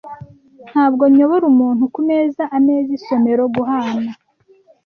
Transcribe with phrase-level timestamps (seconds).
[0.69, 4.11] Ntabwo nyobora umuntu kumeza-ameza, isomero, guhana,